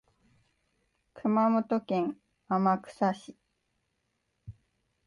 [1.13, 2.17] 熊本県
[2.47, 3.37] 天草市